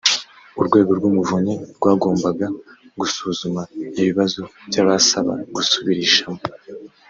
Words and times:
urwego 0.59 0.91
rw’ 0.97 1.05
umuvunyi 1.09 1.53
rwagombaga 1.77 2.47
gusuzuma 2.99 3.61
ibibazo 4.01 4.41
by’abasaba 4.67 5.33
gusubirishamo 5.55 6.41